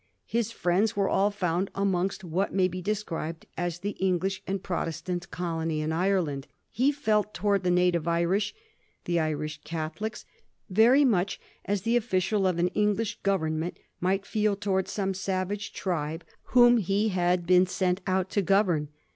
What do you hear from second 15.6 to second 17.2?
tribe whom he